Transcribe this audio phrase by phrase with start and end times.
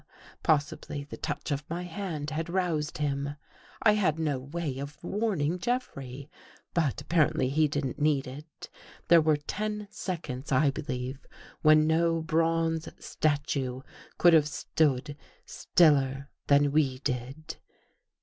[0.41, 3.35] Possibly the touch of my hand had roused him.
[3.83, 6.27] I had no way of warning Jeffrey.
[6.73, 8.67] But appar ently he didn't need it.
[9.09, 11.23] There were ten seconds, I believe,
[11.61, 13.83] when no bronze statue
[14.17, 17.57] could have stood stiller than we did.